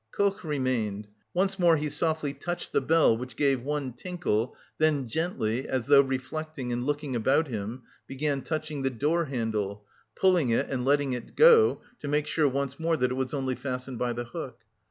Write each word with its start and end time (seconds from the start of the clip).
Koch 0.11 0.43
remained. 0.43 1.09
Once 1.31 1.59
more 1.59 1.77
he 1.77 1.87
softly 1.87 2.33
touched 2.33 2.71
the 2.71 2.81
bell 2.81 3.15
which 3.15 3.35
gave 3.35 3.61
one 3.61 3.93
tinkle, 3.93 4.55
then 4.79 5.07
gently, 5.07 5.67
as 5.67 5.85
though 5.85 6.01
reflecting 6.01 6.73
and 6.73 6.87
looking 6.87 7.15
about 7.15 7.49
him, 7.49 7.83
began 8.07 8.41
touching 8.41 8.81
the 8.81 8.89
door 8.89 9.25
handle 9.25 9.85
pulling 10.15 10.49
it 10.49 10.67
and 10.71 10.83
letting 10.85 11.13
it 11.13 11.35
go 11.35 11.83
to 11.99 12.07
make 12.07 12.25
sure 12.25 12.47
once 12.47 12.79
more 12.79 12.97
that 12.97 13.11
it 13.11 13.13
was 13.13 13.31
only 13.35 13.53
fastened 13.53 13.99
by 13.99 14.11
the 14.11 14.23
hook. 14.25 14.61